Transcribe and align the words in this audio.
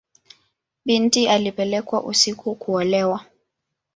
Binti 0.85 1.27
alipelekwa 1.27 2.03
usiku 2.03 2.55
kuolewa. 2.55 3.25